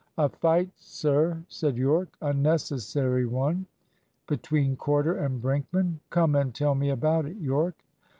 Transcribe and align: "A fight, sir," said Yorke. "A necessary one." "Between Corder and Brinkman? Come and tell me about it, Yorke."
"A 0.17 0.29
fight, 0.29 0.71
sir," 0.79 1.43
said 1.47 1.77
Yorke. 1.77 2.17
"A 2.21 2.33
necessary 2.33 3.27
one." 3.27 3.67
"Between 4.27 4.75
Corder 4.75 5.15
and 5.15 5.39
Brinkman? 5.39 5.99
Come 6.09 6.33
and 6.33 6.55
tell 6.55 6.73
me 6.73 6.89
about 6.89 7.27
it, 7.27 7.37
Yorke." 7.37 7.83